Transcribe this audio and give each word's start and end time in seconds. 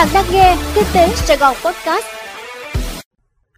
Bạn 0.00 0.08
đang 0.14 0.24
nghe 0.32 0.56
Kinh 0.74 0.84
tế 0.94 1.08
Sài 1.08 1.36
Gòn 1.36 1.56
Podcast. 1.64 2.04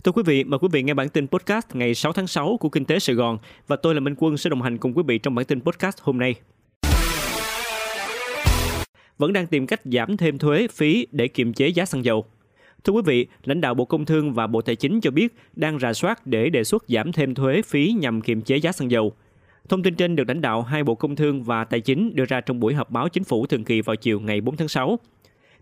Thưa 0.04 0.12
quý 0.12 0.22
vị, 0.26 0.44
mời 0.44 0.58
quý 0.58 0.68
vị 0.72 0.82
nghe 0.82 0.94
bản 0.94 1.08
tin 1.08 1.26
podcast 1.28 1.66
ngày 1.72 1.94
6 1.94 2.12
tháng 2.12 2.26
6 2.26 2.56
của 2.60 2.68
Kinh 2.68 2.84
tế 2.84 2.98
Sài 2.98 3.16
Gòn 3.16 3.38
và 3.66 3.76
tôi 3.76 3.94
là 3.94 4.00
Minh 4.00 4.14
Quân 4.18 4.36
sẽ 4.36 4.50
đồng 4.50 4.62
hành 4.62 4.78
cùng 4.78 4.96
quý 4.96 5.02
vị 5.06 5.18
trong 5.18 5.34
bản 5.34 5.44
tin 5.44 5.60
podcast 5.60 5.96
hôm 6.00 6.18
nay. 6.18 6.34
Vẫn 9.18 9.32
đang 9.32 9.46
tìm 9.46 9.66
cách 9.66 9.80
giảm 9.84 10.16
thêm 10.16 10.38
thuế 10.38 10.66
phí 10.68 11.06
để 11.12 11.28
kiềm 11.28 11.52
chế 11.52 11.68
giá 11.68 11.84
xăng 11.84 12.04
dầu. 12.04 12.24
Thưa 12.84 12.92
quý 12.92 13.02
vị, 13.04 13.26
lãnh 13.44 13.60
đạo 13.60 13.74
Bộ 13.74 13.84
Công 13.84 14.04
Thương 14.04 14.32
và 14.32 14.46
Bộ 14.46 14.62
Tài 14.62 14.76
chính 14.76 15.00
cho 15.00 15.10
biết 15.10 15.34
đang 15.54 15.78
rà 15.78 15.92
soát 15.92 16.26
để 16.26 16.50
đề 16.50 16.64
xuất 16.64 16.84
giảm 16.88 17.12
thêm 17.12 17.34
thuế 17.34 17.62
phí 17.66 17.94
nhằm 18.00 18.20
kiềm 18.20 18.42
chế 18.42 18.56
giá 18.56 18.72
xăng 18.72 18.90
dầu. 18.90 19.12
Thông 19.68 19.82
tin 19.82 19.94
trên 19.94 20.16
được 20.16 20.28
lãnh 20.28 20.40
đạo 20.40 20.62
hai 20.62 20.84
Bộ 20.84 20.94
Công 20.94 21.16
Thương 21.16 21.42
và 21.42 21.64
Tài 21.64 21.80
chính 21.80 22.14
đưa 22.14 22.24
ra 22.24 22.40
trong 22.40 22.60
buổi 22.60 22.74
họp 22.74 22.90
báo 22.90 23.08
chính 23.08 23.24
phủ 23.24 23.46
thường 23.46 23.64
kỳ 23.64 23.80
vào 23.80 23.96
chiều 23.96 24.20
ngày 24.20 24.40
4 24.40 24.56
tháng 24.56 24.68
6. 24.68 24.98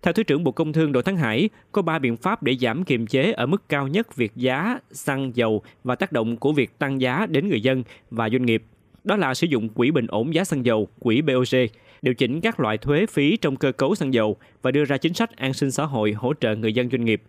Theo 0.03 0.12
Thứ 0.12 0.23
trưởng 0.23 0.45
Bộ 0.45 0.53
Công 0.53 0.73
Thương 0.73 0.93
Đỗ 0.93 1.02
Thắng 1.02 1.16
Hải, 1.16 1.48
có 1.73 1.83
3 1.83 1.98
biện 1.98 2.16
pháp 2.16 2.43
để 2.43 2.56
giảm 2.61 2.84
kiềm 2.84 3.06
chế 3.06 3.33
ở 3.33 3.47
mức 3.47 3.69
cao 3.69 3.88
nhất 3.88 4.16
việc 4.16 4.33
giá 4.37 4.79
xăng 4.91 5.37
dầu 5.37 5.62
và 5.84 5.95
tác 5.95 6.12
động 6.12 6.37
của 6.37 6.52
việc 6.52 6.79
tăng 6.79 7.01
giá 7.01 7.27
đến 7.27 7.48
người 7.48 7.61
dân 7.61 7.83
và 8.11 8.30
doanh 8.30 8.47
nghiệp. 8.47 8.62
Đó 9.05 9.16
là 9.16 9.34
sử 9.34 9.47
dụng 9.47 9.69
quỹ 9.69 9.91
bình 9.91 10.06
ổn 10.06 10.34
giá 10.34 10.45
xăng 10.45 10.65
dầu, 10.65 10.89
quỹ 10.98 11.23
BOC, 11.23 11.70
điều 12.02 12.15
chỉnh 12.15 12.41
các 12.41 12.61
loại 12.61 12.78
thuế 12.78 13.06
phí 13.06 13.37
trong 13.37 13.56
cơ 13.56 13.73
cấu 13.73 13.95
xăng 13.95 14.15
dầu 14.15 14.37
và 14.62 14.70
đưa 14.70 14.84
ra 14.84 14.97
chính 14.97 15.15
sách 15.15 15.37
an 15.37 15.52
sinh 15.52 15.70
xã 15.70 15.84
hội 15.84 16.12
hỗ 16.12 16.34
trợ 16.41 16.56
người 16.56 16.73
dân 16.73 16.91
doanh 16.91 17.05
nghiệp. 17.05 17.23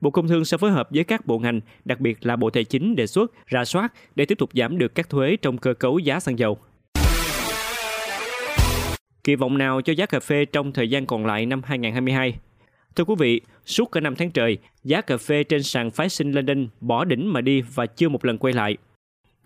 Bộ 0.00 0.10
Công 0.10 0.28
Thương 0.28 0.44
sẽ 0.44 0.56
phối 0.56 0.70
hợp 0.70 0.88
với 0.90 1.04
các 1.04 1.26
bộ 1.26 1.38
ngành, 1.38 1.60
đặc 1.84 2.00
biệt 2.00 2.26
là 2.26 2.36
Bộ 2.36 2.50
Tài 2.50 2.64
chính 2.64 2.96
đề 2.96 3.06
xuất, 3.06 3.32
ra 3.46 3.64
soát 3.64 3.92
để 4.14 4.24
tiếp 4.24 4.38
tục 4.38 4.50
giảm 4.54 4.78
được 4.78 4.94
các 4.94 5.08
thuế 5.08 5.36
trong 5.36 5.58
cơ 5.58 5.74
cấu 5.74 5.98
giá 5.98 6.20
xăng 6.20 6.38
dầu. 6.38 6.58
Kỳ 9.28 9.34
vọng 9.34 9.58
nào 9.58 9.80
cho 9.80 9.92
giá 9.92 10.06
cà 10.06 10.20
phê 10.20 10.44
trong 10.44 10.72
thời 10.72 10.90
gian 10.90 11.06
còn 11.06 11.26
lại 11.26 11.46
năm 11.46 11.62
2022? 11.64 12.38
Thưa 12.96 13.04
quý 13.04 13.14
vị, 13.18 13.40
suốt 13.64 13.92
cả 13.92 14.00
năm 14.00 14.14
tháng 14.16 14.30
trời, 14.30 14.58
giá 14.84 15.00
cà 15.00 15.16
phê 15.16 15.44
trên 15.44 15.62
sàn 15.62 15.90
phái 15.90 16.08
sinh 16.08 16.32
London 16.32 16.68
bỏ 16.80 17.04
đỉnh 17.04 17.32
mà 17.32 17.40
đi 17.40 17.62
và 17.74 17.86
chưa 17.86 18.08
một 18.08 18.24
lần 18.24 18.38
quay 18.38 18.54
lại. 18.54 18.76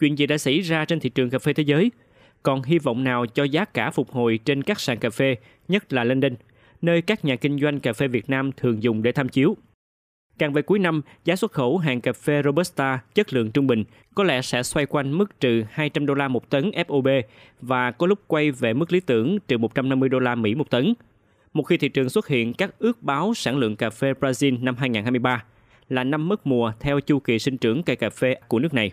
Chuyện 0.01 0.19
gì 0.19 0.27
đã 0.27 0.39
xảy 0.39 0.61
ra 0.61 0.85
trên 0.85 1.01
thị 1.01 1.11
trường 1.11 1.31
cà 1.31 1.39
phê 1.39 1.53
thế 1.53 1.63
giới? 1.63 1.91
Còn 2.43 2.63
hy 2.63 2.79
vọng 2.79 3.05
nào 3.05 3.27
cho 3.27 3.45
giá 3.45 3.65
cả 3.65 3.91
phục 3.91 4.11
hồi 4.11 4.39
trên 4.45 4.63
các 4.63 4.81
sàn 4.81 4.99
cà 4.99 5.11
phê, 5.11 5.37
nhất 5.69 5.93
là 5.93 6.05
London, 6.05 6.33
nơi 6.83 7.03
các 7.03 7.25
nhà 7.25 7.37
kinh 7.37 7.59
doanh 7.61 7.81
cà 7.81 7.93
phê 7.93 8.09
Việt 8.09 8.31
Nam 8.31 8.51
thường 8.57 8.83
dùng 8.83 9.03
để 9.03 9.13
tham 9.13 9.29
chiếu? 9.29 9.57
Càng 10.39 10.53
về 10.53 10.63
cuối 10.63 10.79
năm, 10.79 11.03
giá 11.25 11.37
xuất 11.37 11.53
khẩu 11.53 11.79
hàng 11.79 12.01
cà 12.01 12.13
phê 12.13 12.43
Robusta 12.45 12.99
chất 13.15 13.33
lượng 13.33 13.51
trung 13.51 13.67
bình 13.67 13.85
có 14.15 14.25
lẽ 14.25 14.43
sẽ 14.43 14.63
xoay 14.63 14.87
quanh 14.87 15.19
mức 15.19 15.41
trừ 15.41 15.65
200 15.71 16.07
đô 16.07 16.15
la 16.15 16.29
một 16.29 16.51
tấn 16.51 16.71
FOB 16.71 17.23
và 17.61 17.91
có 17.91 18.07
lúc 18.07 18.19
quay 18.27 18.51
về 18.51 18.75
mức 18.75 18.93
lý 18.93 19.01
tưởng 19.01 19.39
trừ 19.49 19.59
150 19.59 20.09
đô 20.09 20.19
la 20.19 20.35
Mỹ 20.35 20.55
một 20.55 20.71
tấn. 20.71 20.95
Một 21.53 21.63
khi 21.63 21.77
thị 21.77 21.89
trường 21.89 22.09
xuất 22.09 22.29
hiện 22.29 22.55
các 22.55 22.79
ước 22.79 23.03
báo 23.03 23.35
sản 23.35 23.57
lượng 23.57 23.77
cà 23.77 23.91
phê 23.91 24.13
Brazil 24.21 24.63
năm 24.63 24.77
2023 24.77 25.45
là 25.89 26.05
năm 26.05 26.29
mất 26.29 26.47
mùa 26.47 26.73
theo 26.81 27.01
chu 27.01 27.19
kỳ 27.19 27.39
sinh 27.39 27.57
trưởng 27.57 27.83
cây 27.83 27.97
cà 27.97 28.11
phê 28.11 28.37
của 28.49 28.59
nước 28.59 28.75
này. 28.75 28.93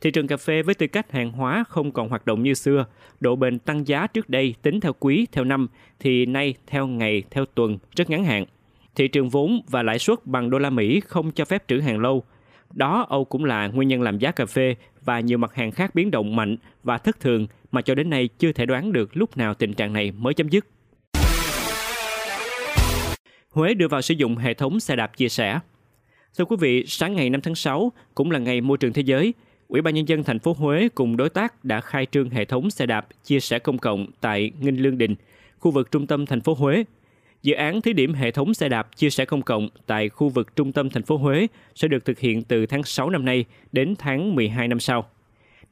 Thị 0.00 0.10
trường 0.10 0.26
cà 0.26 0.36
phê 0.36 0.62
với 0.62 0.74
tư 0.74 0.86
cách 0.86 1.12
hàng 1.12 1.32
hóa 1.32 1.64
không 1.68 1.92
còn 1.92 2.08
hoạt 2.08 2.26
động 2.26 2.42
như 2.42 2.54
xưa, 2.54 2.86
độ 3.20 3.36
bền 3.36 3.58
tăng 3.58 3.88
giá 3.88 4.06
trước 4.06 4.28
đây 4.28 4.54
tính 4.62 4.80
theo 4.80 4.92
quý, 4.92 5.26
theo 5.32 5.44
năm 5.44 5.68
thì 5.98 6.26
nay 6.26 6.54
theo 6.66 6.86
ngày, 6.86 7.22
theo 7.30 7.44
tuần 7.46 7.78
rất 7.96 8.10
ngắn 8.10 8.24
hạn– 8.24 8.44
thị 8.94 9.08
trường 9.08 9.28
vốn 9.28 9.60
và 9.68 9.82
lãi 9.82 9.98
suất 9.98 10.26
bằng 10.26 10.50
đô 10.50 10.58
la 10.58 10.70
Mỹ 10.70 11.00
không 11.00 11.30
cho 11.30 11.44
phép 11.44 11.64
trữ 11.68 11.80
hàng 11.80 11.98
lâu. 11.98 12.24
Đó 12.74 13.06
Âu 13.08 13.24
cũng 13.24 13.44
là 13.44 13.66
nguyên 13.66 13.88
nhân 13.88 14.02
làm 14.02 14.18
giá 14.18 14.32
cà 14.32 14.46
phê 14.46 14.74
và 15.04 15.20
nhiều 15.20 15.38
mặt 15.38 15.54
hàng 15.54 15.70
khác 15.70 15.94
biến 15.94 16.10
động 16.10 16.36
mạnh 16.36 16.56
và 16.82 16.98
thất 16.98 17.20
thường 17.20 17.46
mà 17.72 17.82
cho 17.82 17.94
đến 17.94 18.10
nay 18.10 18.28
chưa 18.38 18.52
thể 18.52 18.66
đoán 18.66 18.92
được 18.92 19.16
lúc 19.16 19.36
nào 19.36 19.54
tình 19.54 19.74
trạng 19.74 19.92
này 19.92 20.12
mới 20.12 20.34
chấm 20.34 20.48
dứt. 20.48 20.66
Huế 23.50 23.74
đưa 23.74 23.88
vào 23.88 24.02
sử 24.02 24.14
dụng 24.14 24.36
hệ 24.36 24.54
thống 24.54 24.80
xe 24.80 24.96
đạp 24.96 25.16
chia 25.16 25.28
sẻ. 25.28 25.60
Thưa 26.38 26.44
quý 26.44 26.56
vị, 26.60 26.84
sáng 26.86 27.14
ngày 27.14 27.30
5 27.30 27.40
tháng 27.40 27.54
6 27.54 27.92
cũng 28.14 28.30
là 28.30 28.38
ngày 28.38 28.60
môi 28.60 28.78
trường 28.78 28.92
thế 28.92 29.02
giới. 29.02 29.34
Ủy 29.68 29.82
ban 29.82 29.94
nhân 29.94 30.08
dân 30.08 30.24
thành 30.24 30.38
phố 30.38 30.52
Huế 30.58 30.88
cùng 30.94 31.16
đối 31.16 31.30
tác 31.30 31.64
đã 31.64 31.80
khai 31.80 32.06
trương 32.06 32.30
hệ 32.30 32.44
thống 32.44 32.70
xe 32.70 32.86
đạp 32.86 33.06
chia 33.24 33.40
sẻ 33.40 33.58
công 33.58 33.78
cộng 33.78 34.06
tại 34.20 34.50
Nghinh 34.60 34.82
Lương 34.82 34.98
Đình, 34.98 35.14
khu 35.58 35.70
vực 35.70 35.90
trung 35.90 36.06
tâm 36.06 36.26
thành 36.26 36.40
phố 36.40 36.54
Huế 36.54 36.84
Dự 37.42 37.54
án 37.54 37.82
thí 37.82 37.92
điểm 37.92 38.14
hệ 38.14 38.30
thống 38.30 38.54
xe 38.54 38.68
đạp 38.68 38.96
chia 38.96 39.10
sẻ 39.10 39.24
công 39.24 39.42
cộng 39.42 39.68
tại 39.86 40.08
khu 40.08 40.28
vực 40.28 40.56
trung 40.56 40.72
tâm 40.72 40.90
thành 40.90 41.02
phố 41.02 41.16
Huế 41.16 41.46
sẽ 41.74 41.88
được 41.88 42.04
thực 42.04 42.18
hiện 42.18 42.42
từ 42.42 42.66
tháng 42.66 42.82
6 42.82 43.10
năm 43.10 43.24
nay 43.24 43.44
đến 43.72 43.94
tháng 43.98 44.34
12 44.34 44.68
năm 44.68 44.80
sau. 44.80 45.08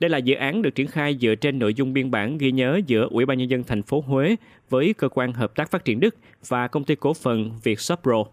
Đây 0.00 0.10
là 0.10 0.18
dự 0.18 0.34
án 0.34 0.62
được 0.62 0.74
triển 0.74 0.86
khai 0.86 1.16
dựa 1.20 1.34
trên 1.34 1.58
nội 1.58 1.74
dung 1.74 1.92
biên 1.92 2.10
bản 2.10 2.38
ghi 2.38 2.52
nhớ 2.52 2.80
giữa 2.86 3.08
Ủy 3.10 3.26
ban 3.26 3.38
nhân 3.38 3.50
dân 3.50 3.64
thành 3.64 3.82
phố 3.82 4.00
Huế 4.06 4.36
với 4.70 4.94
cơ 4.98 5.08
quan 5.08 5.32
hợp 5.32 5.56
tác 5.56 5.70
phát 5.70 5.84
triển 5.84 6.00
Đức 6.00 6.16
và 6.48 6.68
công 6.68 6.84
ty 6.84 6.94
cổ 6.94 7.14
phần 7.14 7.50
Vietsopro. 7.64 8.24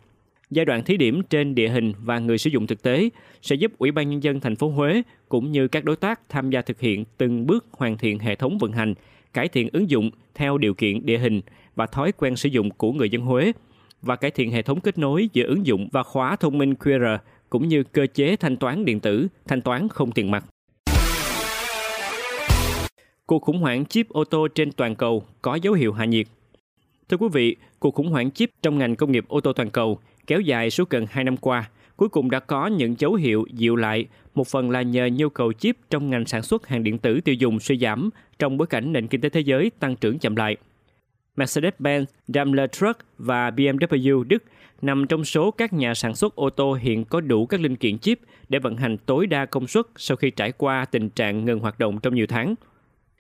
Giai 0.50 0.66
đoạn 0.66 0.84
thí 0.84 0.98
điểm 0.98 1.22
trên 1.30 1.56
địa 1.56 1.70
hình 1.70 1.94
và 2.04 2.20
người 2.20 2.38
sử 2.38 2.50
dụng 2.50 2.68
thực 2.68 2.82
tế 2.82 3.10
sẽ 3.42 3.56
giúp 3.56 3.72
Ủy 3.78 3.92
ban 3.92 4.10
nhân 4.10 4.24
dân 4.24 4.40
thành 4.40 4.56
phố 4.56 4.70
Huế 4.70 5.02
cũng 5.30 5.52
như 5.52 5.68
các 5.68 5.86
đối 5.86 5.96
tác 5.96 6.30
tham 6.30 6.50
gia 6.50 6.62
thực 6.62 6.80
hiện 6.80 7.06
từng 7.18 7.46
bước 7.46 7.66
hoàn 7.72 7.98
thiện 7.98 8.20
hệ 8.20 8.36
thống 8.36 8.58
vận 8.58 8.72
hành, 8.72 8.94
cải 9.34 9.48
thiện 9.48 9.70
ứng 9.74 9.90
dụng 9.90 10.10
theo 10.36 10.58
điều 10.58 10.74
kiện 10.74 11.06
địa 11.06 11.18
hình 11.18 11.42
và 11.76 11.86
thói 11.86 12.12
quen 12.12 12.36
sử 12.36 12.50
dụng 12.50 12.72
của 12.72 12.92
người 12.92 13.10
dân 13.10 13.22
Huế 13.22 13.52
và 14.02 14.16
cải 14.16 14.32
thiện 14.32 14.52
hệ 14.52 14.62
thống 14.62 14.80
kết 14.80 14.98
nối 14.98 15.30
giữa 15.34 15.44
ứng 15.48 15.66
dụng 15.66 15.90
và 15.92 16.04
khóa 16.04 16.36
thông 16.36 16.58
minh 16.58 16.74
QR 16.80 17.18
cũng 17.50 17.68
như 17.68 17.84
cơ 17.84 18.08
chế 18.14 18.36
thanh 18.36 18.58
toán 18.58 18.86
điện 18.86 19.00
tử, 19.00 19.28
thanh 19.48 19.62
toán 19.62 19.90
không 19.90 20.12
tiền 20.12 20.32
mặt. 20.32 20.46
Cuộc 23.26 23.42
khủng 23.42 23.60
hoảng 23.60 23.86
chip 23.86 24.10
ô 24.10 24.24
tô 24.24 24.48
trên 24.48 24.72
toàn 24.72 24.96
cầu 24.96 25.24
có 25.42 25.56
dấu 25.56 25.74
hiệu 25.74 25.94
hạ 25.94 26.06
nhiệt. 26.06 26.28
Thưa 27.10 27.18
quý 27.18 27.28
vị, 27.34 27.56
cuộc 27.80 27.96
khủng 27.96 28.10
hoảng 28.10 28.32
chip 28.32 28.50
trong 28.62 28.78
ngành 28.78 28.96
công 28.96 29.12
nghiệp 29.12 29.26
ô 29.28 29.42
tô 29.42 29.54
toàn 29.54 29.70
cầu 29.70 30.00
kéo 30.28 30.42
dài 30.42 30.70
suốt 30.70 30.90
gần 30.90 31.06
2 31.10 31.24
năm 31.24 31.38
qua, 31.38 31.70
cuối 31.98 32.10
cùng 32.10 32.30
đã 32.32 32.40
có 32.40 32.68
những 32.68 32.96
dấu 33.00 33.14
hiệu 33.14 33.46
dịu 33.54 33.76
lại, 33.76 34.06
một 34.36 34.48
phần 34.48 34.70
là 34.70 34.82
nhờ 34.82 35.10
nhu 35.14 35.30
cầu 35.30 35.54
chip 35.54 35.78
trong 35.90 36.10
ngành 36.10 36.26
sản 36.26 36.42
xuất 36.42 36.68
hàng 36.68 36.84
điện 36.84 36.98
tử 36.98 37.22
tiêu 37.22 37.36
dùng 37.36 37.60
suy 37.60 37.78
giảm 37.78 38.10
trong 38.40 38.58
bối 38.58 38.68
cảnh 38.68 38.94
nền 38.94 39.08
kinh 39.08 39.22
tế 39.22 39.30
thế 39.30 39.40
giới 39.40 39.72
tăng 39.80 39.96
trưởng 39.96 40.20
chậm 40.20 40.36
lại. 40.36 40.58
Mercedes-Benz, 41.38 42.06
Daimler 42.28 42.70
Truck 42.72 43.00
và 43.18 43.50
BMW 43.50 44.24
Đức 44.24 44.44
nằm 44.82 45.08
trong 45.08 45.26
số 45.26 45.52
các 45.52 45.74
nhà 45.74 45.94
sản 45.94 46.16
xuất 46.16 46.36
ô 46.36 46.50
tô 46.50 46.74
hiện 46.74 47.06
có 47.06 47.22
đủ 47.22 47.46
các 47.46 47.62
linh 47.62 47.76
kiện 47.76 47.98
chip 47.98 48.20
để 48.50 48.60
vận 48.60 48.78
hành 48.78 48.98
tối 48.98 49.28
đa 49.28 49.46
công 49.46 49.68
suất 49.68 49.86
sau 49.96 50.18
khi 50.18 50.32
trải 50.32 50.52
qua 50.52 50.86
tình 50.86 51.10
trạng 51.10 51.46
ngừng 51.46 51.60
hoạt 51.60 51.80
động 51.80 52.00
trong 52.04 52.16
nhiều 52.16 52.28
tháng. 52.28 52.56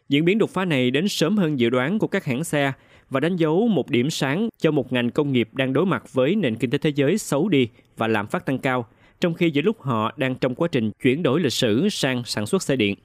Diễn 0.09 0.25
biến 0.25 0.37
đột 0.37 0.49
phá 0.49 0.65
này 0.65 0.91
đến 0.91 1.07
sớm 1.07 1.37
hơn 1.37 1.59
dự 1.59 1.69
đoán 1.69 1.99
của 1.99 2.07
các 2.07 2.25
hãng 2.25 2.43
xe 2.43 2.73
và 3.09 3.19
đánh 3.19 3.35
dấu 3.35 3.67
một 3.67 3.89
điểm 3.89 4.09
sáng 4.09 4.49
cho 4.57 4.71
một 4.71 4.93
ngành 4.93 5.11
công 5.11 5.31
nghiệp 5.31 5.49
đang 5.53 5.73
đối 5.73 5.85
mặt 5.85 6.13
với 6.13 6.35
nền 6.35 6.55
kinh 6.55 6.69
tế 6.69 6.77
thế 6.77 6.89
giới 6.95 7.17
xấu 7.17 7.49
đi 7.49 7.69
và 7.97 8.07
lạm 8.07 8.27
phát 8.27 8.45
tăng 8.45 8.59
cao, 8.59 8.85
trong 9.21 9.33
khi 9.33 9.49
giữa 9.49 9.61
lúc 9.61 9.81
họ 9.81 10.13
đang 10.17 10.35
trong 10.35 10.55
quá 10.55 10.67
trình 10.71 10.91
chuyển 11.03 11.23
đổi 11.23 11.39
lịch 11.39 11.53
sử 11.53 11.89
sang 11.89 12.23
sản 12.25 12.45
xuất 12.45 12.63
xe 12.63 12.75
điện. 12.75 12.95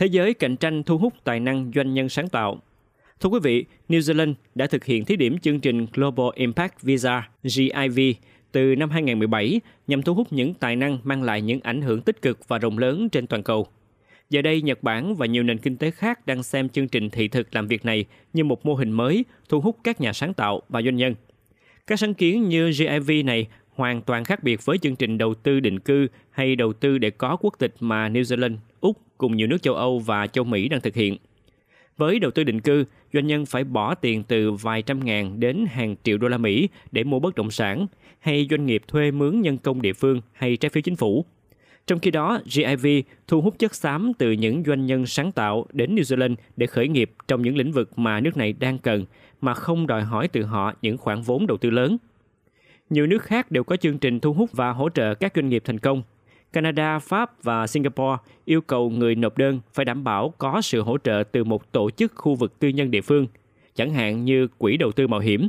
Thế 0.00 0.06
giới 0.06 0.34
cạnh 0.34 0.56
tranh 0.56 0.82
thu 0.82 0.98
hút 0.98 1.14
tài 1.24 1.40
năng 1.40 1.70
doanh 1.74 1.94
nhân 1.94 2.08
sáng 2.08 2.28
tạo. 2.28 2.58
Thưa 3.20 3.28
quý 3.28 3.38
vị, 3.42 3.64
New 3.88 3.98
Zealand 3.98 4.34
đã 4.54 4.66
thực 4.66 4.84
hiện 4.84 5.04
thí 5.04 5.16
điểm 5.16 5.38
chương 5.38 5.60
trình 5.60 5.86
Global 5.92 6.26
Impact 6.34 6.82
Visa 6.82 7.28
GIV 7.42 8.00
từ 8.52 8.74
năm 8.76 8.90
2017 8.90 9.60
nhằm 9.86 10.02
thu 10.02 10.14
hút 10.14 10.32
những 10.32 10.54
tài 10.54 10.76
năng 10.76 10.98
mang 11.02 11.22
lại 11.22 11.42
những 11.42 11.60
ảnh 11.60 11.82
hưởng 11.82 12.02
tích 12.02 12.22
cực 12.22 12.48
và 12.48 12.58
rộng 12.58 12.78
lớn 12.78 13.08
trên 13.08 13.26
toàn 13.26 13.42
cầu. 13.42 13.66
Giờ 14.30 14.42
đây, 14.42 14.62
Nhật 14.62 14.82
Bản 14.82 15.16
và 15.16 15.26
nhiều 15.26 15.42
nền 15.42 15.58
kinh 15.58 15.76
tế 15.76 15.90
khác 15.90 16.26
đang 16.26 16.42
xem 16.42 16.68
chương 16.68 16.88
trình 16.88 17.10
thị 17.10 17.28
thực 17.28 17.54
làm 17.54 17.66
việc 17.66 17.84
này 17.84 18.04
như 18.32 18.44
một 18.44 18.66
mô 18.66 18.74
hình 18.74 18.92
mới 18.92 19.24
thu 19.48 19.60
hút 19.60 19.76
các 19.84 20.00
nhà 20.00 20.12
sáng 20.12 20.34
tạo 20.34 20.62
và 20.68 20.82
doanh 20.82 20.96
nhân. 20.96 21.14
Các 21.86 21.98
sáng 21.98 22.14
kiến 22.14 22.48
như 22.48 22.72
GIV 22.72 23.10
này 23.24 23.46
hoàn 23.80 24.02
toàn 24.02 24.24
khác 24.24 24.42
biệt 24.42 24.64
với 24.64 24.78
chương 24.78 24.96
trình 24.96 25.18
đầu 25.18 25.34
tư 25.34 25.60
định 25.60 25.78
cư 25.78 26.06
hay 26.30 26.56
đầu 26.56 26.72
tư 26.72 26.98
để 26.98 27.10
có 27.10 27.36
quốc 27.40 27.54
tịch 27.58 27.74
mà 27.80 28.08
New 28.08 28.22
Zealand, 28.22 28.56
Úc 28.80 28.96
cùng 29.18 29.36
nhiều 29.36 29.46
nước 29.46 29.62
châu 29.62 29.74
Âu 29.74 29.98
và 29.98 30.26
châu 30.26 30.44
Mỹ 30.44 30.68
đang 30.68 30.80
thực 30.80 30.94
hiện. 30.94 31.16
Với 31.96 32.18
đầu 32.18 32.30
tư 32.30 32.44
định 32.44 32.60
cư, 32.60 32.84
doanh 33.12 33.26
nhân 33.26 33.46
phải 33.46 33.64
bỏ 33.64 33.94
tiền 33.94 34.22
từ 34.22 34.52
vài 34.52 34.82
trăm 34.82 35.04
ngàn 35.04 35.40
đến 35.40 35.66
hàng 35.70 35.96
triệu 36.02 36.18
đô 36.18 36.28
la 36.28 36.38
Mỹ 36.38 36.68
để 36.92 37.04
mua 37.04 37.18
bất 37.18 37.34
động 37.34 37.50
sản, 37.50 37.86
hay 38.18 38.46
doanh 38.50 38.66
nghiệp 38.66 38.82
thuê 38.88 39.10
mướn 39.10 39.40
nhân 39.40 39.58
công 39.58 39.82
địa 39.82 39.92
phương 39.92 40.20
hay 40.32 40.56
trái 40.56 40.70
phiếu 40.70 40.82
chính 40.82 40.96
phủ. 40.96 41.24
Trong 41.86 41.98
khi 41.98 42.10
đó, 42.10 42.40
GIV 42.44 42.86
thu 43.28 43.40
hút 43.40 43.58
chất 43.58 43.74
xám 43.74 44.12
từ 44.18 44.32
những 44.32 44.62
doanh 44.66 44.86
nhân 44.86 45.06
sáng 45.06 45.32
tạo 45.32 45.66
đến 45.72 45.94
New 45.94 46.16
Zealand 46.16 46.34
để 46.56 46.66
khởi 46.66 46.88
nghiệp 46.88 47.12
trong 47.28 47.42
những 47.42 47.56
lĩnh 47.56 47.72
vực 47.72 47.98
mà 47.98 48.20
nước 48.20 48.36
này 48.36 48.52
đang 48.52 48.78
cần, 48.78 49.04
mà 49.40 49.54
không 49.54 49.86
đòi 49.86 50.02
hỏi 50.02 50.28
từ 50.28 50.42
họ 50.42 50.74
những 50.82 50.98
khoản 50.98 51.22
vốn 51.22 51.46
đầu 51.46 51.56
tư 51.56 51.70
lớn. 51.70 51.96
Nhiều 52.90 53.06
nước 53.06 53.22
khác 53.22 53.50
đều 53.50 53.64
có 53.64 53.76
chương 53.76 53.98
trình 53.98 54.20
thu 54.20 54.32
hút 54.32 54.52
và 54.52 54.72
hỗ 54.72 54.88
trợ 54.88 55.14
các 55.14 55.32
doanh 55.34 55.48
nghiệp 55.48 55.62
thành 55.66 55.78
công. 55.78 56.02
Canada, 56.52 56.98
Pháp 56.98 57.42
và 57.42 57.66
Singapore 57.66 58.16
yêu 58.44 58.60
cầu 58.60 58.90
người 58.90 59.14
nộp 59.14 59.38
đơn 59.38 59.60
phải 59.74 59.84
đảm 59.84 60.04
bảo 60.04 60.34
có 60.38 60.60
sự 60.60 60.82
hỗ 60.82 60.98
trợ 60.98 61.24
từ 61.32 61.44
một 61.44 61.72
tổ 61.72 61.90
chức 61.90 62.12
khu 62.14 62.34
vực 62.34 62.58
tư 62.58 62.68
nhân 62.68 62.90
địa 62.90 63.00
phương, 63.00 63.26
chẳng 63.74 63.94
hạn 63.94 64.24
như 64.24 64.48
quỹ 64.58 64.76
đầu 64.76 64.92
tư 64.92 65.06
mạo 65.06 65.20
hiểm. 65.20 65.48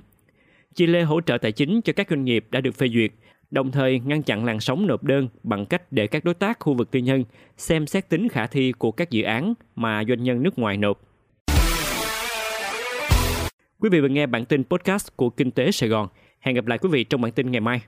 Chile 0.73 1.03
hỗ 1.03 1.21
trợ 1.21 1.37
tài 1.37 1.51
chính 1.51 1.81
cho 1.81 1.93
các 1.93 2.07
doanh 2.09 2.23
nghiệp 2.25 2.45
đã 2.51 2.61
được 2.61 2.75
phê 2.75 2.87
duyệt, 2.87 3.11
đồng 3.51 3.71
thời 3.71 3.99
ngăn 3.99 4.23
chặn 4.23 4.45
làn 4.45 4.59
sóng 4.59 4.87
nộp 4.87 5.03
đơn 5.03 5.27
bằng 5.43 5.65
cách 5.65 5.91
để 5.91 6.07
các 6.07 6.23
đối 6.23 6.33
tác 6.33 6.59
khu 6.59 6.73
vực 6.73 6.91
tư 6.91 6.99
nhân 6.99 7.23
xem 7.57 7.87
xét 7.87 8.09
tính 8.09 8.29
khả 8.29 8.47
thi 8.47 8.71
của 8.71 8.91
các 8.91 9.11
dự 9.11 9.23
án 9.23 9.53
mà 9.75 10.03
doanh 10.07 10.23
nhân 10.23 10.43
nước 10.43 10.59
ngoài 10.59 10.77
nộp. 10.77 11.01
Quý 13.79 13.89
vị 13.89 14.01
vừa 14.01 14.07
nghe 14.07 14.25
bản 14.25 14.45
tin 14.45 14.63
podcast 14.63 15.15
của 15.15 15.29
Kinh 15.29 15.51
tế 15.51 15.71
Sài 15.71 15.89
Gòn. 15.89 16.07
Hẹn 16.41 16.55
gặp 16.55 16.67
lại 16.67 16.77
quý 16.77 16.89
vị 16.91 17.03
trong 17.03 17.21
bản 17.21 17.31
tin 17.31 17.51
ngày 17.51 17.61
mai. 17.61 17.81